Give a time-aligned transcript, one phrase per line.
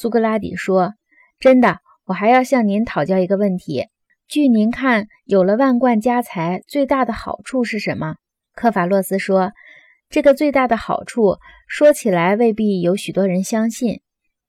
[0.00, 0.94] 苏格拉底说
[1.40, 3.88] ：“真的，我还要向您讨教一个问题。
[4.28, 8.14] 据您看，有了万贯家财，最大的好处是什么？”
[8.54, 9.50] 科法洛斯说
[10.08, 14.00] ：“这个最大的好处，说起来未必有许多人相信。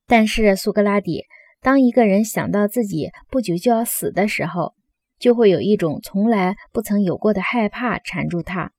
[0.06, 1.24] 但是，苏格拉底，
[1.60, 4.74] 当一个人想到自己不久就要死的时候，
[5.18, 8.70] 就会有一种从来不曾有过的害怕缠住他。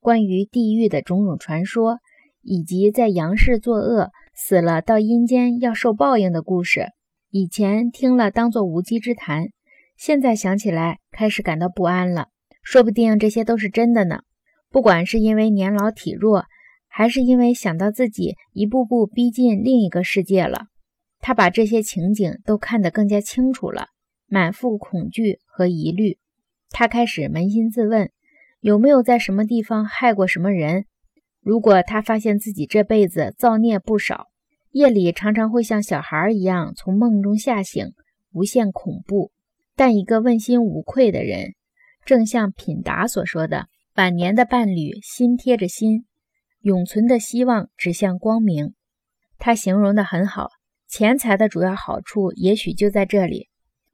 [0.00, 2.00] 关于地狱的种种传说，
[2.42, 6.88] 以及在阳世作恶死了到阴间要受报应的故事，
[7.30, 9.48] 以前听了当作无稽之谈，
[9.96, 12.28] 现在想起来开始感到不安了。
[12.62, 14.20] 说不定这些都是真的呢。”
[14.68, 16.44] 不管是因为年老体弱，
[16.86, 20.66] 还是因为想到自己一步步逼近另一个世界了，
[21.18, 23.86] 他把这些情景都看得更加清楚了，
[24.26, 26.18] 满腹恐惧和疑虑。
[26.68, 28.10] 他开始扪心自问，
[28.60, 30.84] 有没有在什么地方害过什么人？
[31.46, 34.26] 如果他发现自己这辈子造孽不少，
[34.72, 37.92] 夜里常常会像小孩一样从梦中吓醒，
[38.32, 39.30] 无限恐怖。
[39.76, 41.54] 但一个问心无愧的人，
[42.04, 43.68] 正像品达所说的。
[43.94, 46.06] 晚年的伴侣心贴着心，
[46.62, 48.74] 永存的希望指向光明。
[49.38, 50.48] 他形容的很好，
[50.88, 53.50] 钱财的主要好处也许就在这里。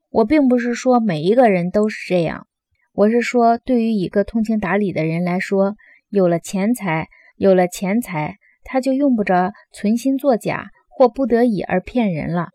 [0.09, 2.47] 我并不是说每一个人都是这样，
[2.95, 5.77] 我是说，对于一个通情达理的人来说，
[6.09, 12.49] 有了钱财，有了钱财，他就用不着存心作假或不得已而骗人了。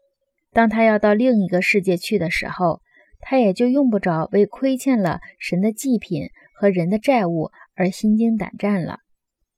[0.51, 2.81] 当他要到另一个世界去的时候，
[3.19, 6.29] 他也就用不着为亏欠了神的祭品。
[6.59, 8.97] 和人的债务而心惊胆战了。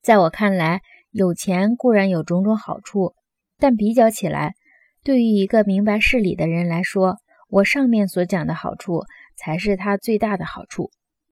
[0.01, 0.81] 在我看来，
[1.11, 3.13] 有钱固然有种种好处，
[3.57, 4.55] 但比较起来，
[5.01, 7.15] 对于一个明白事理的人来说，
[7.47, 9.05] 我上面所讲的好处
[9.37, 10.91] 才是他最大的好处。